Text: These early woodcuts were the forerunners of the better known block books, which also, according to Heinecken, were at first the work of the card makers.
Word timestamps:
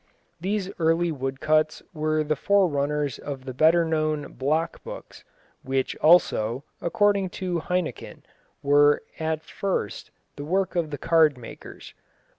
These 0.39 0.71
early 0.79 1.11
woodcuts 1.11 1.83
were 1.93 2.23
the 2.23 2.35
forerunners 2.35 3.19
of 3.19 3.45
the 3.45 3.53
better 3.53 3.85
known 3.85 4.33
block 4.33 4.83
books, 4.83 5.23
which 5.61 5.95
also, 5.97 6.63
according 6.81 7.29
to 7.37 7.59
Heinecken, 7.59 8.23
were 8.63 9.03
at 9.19 9.43
first 9.43 10.09
the 10.37 10.43
work 10.43 10.75
of 10.75 10.89
the 10.89 10.97
card 10.97 11.37
makers. 11.37 11.93